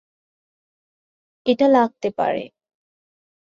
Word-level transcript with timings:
এটা 1.45 1.67
লাগতে 1.67 2.09
পারে? 2.11 2.43